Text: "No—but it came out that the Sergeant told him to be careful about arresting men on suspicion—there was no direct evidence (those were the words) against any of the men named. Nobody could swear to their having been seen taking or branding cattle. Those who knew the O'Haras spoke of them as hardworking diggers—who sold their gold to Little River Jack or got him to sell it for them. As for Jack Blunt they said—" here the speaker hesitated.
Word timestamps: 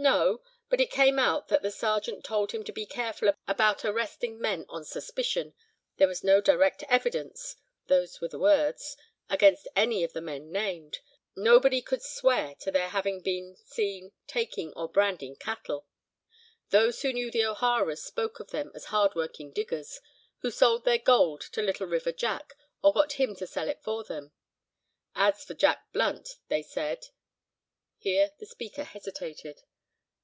"No—but 0.00 0.80
it 0.80 0.92
came 0.92 1.18
out 1.18 1.48
that 1.48 1.62
the 1.62 1.72
Sergeant 1.72 2.22
told 2.24 2.52
him 2.52 2.62
to 2.62 2.70
be 2.72 2.86
careful 2.86 3.32
about 3.48 3.84
arresting 3.84 4.38
men 4.40 4.64
on 4.68 4.84
suspicion—there 4.84 6.06
was 6.06 6.22
no 6.22 6.40
direct 6.40 6.84
evidence 6.84 7.56
(those 7.88 8.20
were 8.20 8.28
the 8.28 8.38
words) 8.38 8.96
against 9.28 9.66
any 9.74 10.04
of 10.04 10.12
the 10.12 10.20
men 10.20 10.52
named. 10.52 11.00
Nobody 11.34 11.82
could 11.82 12.00
swear 12.00 12.54
to 12.60 12.70
their 12.70 12.90
having 12.90 13.22
been 13.22 13.56
seen 13.64 14.12
taking 14.28 14.72
or 14.74 14.88
branding 14.88 15.34
cattle. 15.34 15.88
Those 16.70 17.02
who 17.02 17.12
knew 17.12 17.32
the 17.32 17.44
O'Haras 17.44 18.00
spoke 18.00 18.38
of 18.38 18.52
them 18.52 18.70
as 18.76 18.84
hardworking 18.86 19.50
diggers—who 19.50 20.48
sold 20.52 20.84
their 20.84 20.98
gold 20.98 21.40
to 21.50 21.60
Little 21.60 21.88
River 21.88 22.12
Jack 22.12 22.52
or 22.82 22.92
got 22.92 23.14
him 23.14 23.34
to 23.34 23.48
sell 23.48 23.68
it 23.68 23.82
for 23.82 24.04
them. 24.04 24.30
As 25.16 25.42
for 25.44 25.54
Jack 25.54 25.92
Blunt 25.92 26.36
they 26.46 26.62
said—" 26.62 27.08
here 27.98 28.30
the 28.38 28.46
speaker 28.46 28.84
hesitated. 28.84 29.64